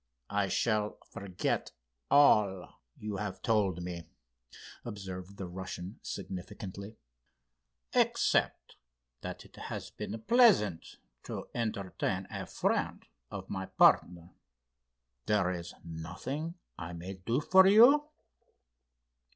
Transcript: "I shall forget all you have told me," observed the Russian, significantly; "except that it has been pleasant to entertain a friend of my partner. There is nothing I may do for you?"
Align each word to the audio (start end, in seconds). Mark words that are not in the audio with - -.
"I 0.31 0.47
shall 0.47 0.97
forget 1.11 1.73
all 2.09 2.79
you 2.97 3.17
have 3.17 3.43
told 3.43 3.83
me," 3.83 4.07
observed 4.83 5.37
the 5.37 5.45
Russian, 5.45 5.99
significantly; 6.01 6.97
"except 7.93 8.77
that 9.21 9.45
it 9.45 9.55
has 9.57 9.91
been 9.91 10.19
pleasant 10.23 10.95
to 11.25 11.49
entertain 11.53 12.25
a 12.31 12.47
friend 12.47 13.05
of 13.29 13.47
my 13.51 13.67
partner. 13.67 14.31
There 15.27 15.51
is 15.51 15.75
nothing 15.85 16.55
I 16.79 16.93
may 16.93 17.13
do 17.13 17.39
for 17.39 17.67
you?" 17.67 18.07